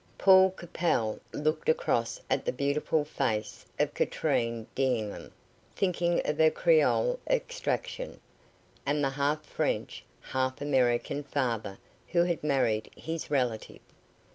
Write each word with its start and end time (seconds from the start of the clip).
Paul 0.17 0.49
Capel 0.49 1.19
looked 1.31 1.69
across 1.69 2.19
at 2.27 2.43
the 2.43 2.51
beautiful 2.51 3.05
face 3.05 3.67
of 3.77 3.93
Katrine 3.93 4.65
D'Enghien, 4.73 5.29
thinking 5.75 6.23
of 6.25 6.39
her 6.39 6.49
creole 6.49 7.19
extraction, 7.27 8.19
and 8.83 9.03
the 9.03 9.11
half 9.11 9.45
French, 9.45 10.03
half 10.21 10.59
American 10.59 11.21
father 11.21 11.77
who 12.07 12.23
had 12.23 12.43
married 12.43 12.89
his 12.97 13.29
relative. 13.29 13.79